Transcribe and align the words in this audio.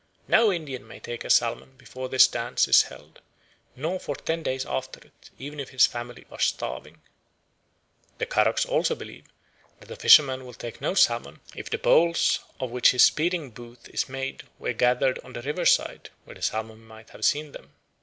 "No 0.27 0.51
Indian 0.51 0.87
may 0.87 0.99
take 0.99 1.23
a 1.23 1.29
salmon 1.29 1.75
before 1.77 2.09
this 2.09 2.25
dance 2.27 2.67
is 2.67 2.81
held, 2.81 3.21
nor 3.75 3.99
for 3.99 4.15
ten 4.15 4.41
days 4.41 4.65
after 4.65 4.99
it, 4.99 5.29
even 5.37 5.59
if 5.59 5.69
his 5.69 5.85
family 5.85 6.25
are 6.31 6.39
starving." 6.39 7.01
The 8.17 8.25
Karoks 8.25 8.65
also 8.65 8.95
believe 8.95 9.27
that 9.79 9.91
a 9.91 9.95
fisherman 9.95 10.43
will 10.43 10.55
take 10.55 10.81
no 10.81 10.95
salmon 10.95 11.39
if 11.55 11.69
the 11.69 11.77
poles 11.77 12.39
of 12.59 12.71
which 12.71 12.89
his 12.89 13.03
spearing 13.03 13.51
booth 13.51 13.87
is 13.89 14.09
made 14.09 14.41
were 14.57 14.73
gathered 14.73 15.19
on 15.19 15.33
the 15.33 15.43
river 15.43 15.67
side, 15.67 16.09
where 16.25 16.33
the 16.33 16.41
salmon 16.41 16.83
might 16.83 17.11
have 17.11 17.23
seen 17.23 17.51
them. 17.51 17.75